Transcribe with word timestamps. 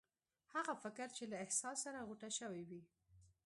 هغه 0.53 0.73
فکر 0.83 1.07
چې 1.17 1.23
له 1.31 1.37
احساس 1.45 1.77
سره 1.85 2.05
غوټه 2.07 2.29
شوی 2.39 2.63
وي. 2.69 2.81